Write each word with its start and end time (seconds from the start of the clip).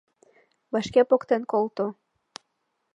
Вашке 0.73 1.01
поктен 1.09 1.41
колто! 1.51 1.85